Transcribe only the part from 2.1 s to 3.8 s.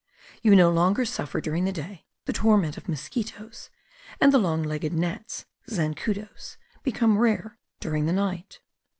the torment of mosquitos;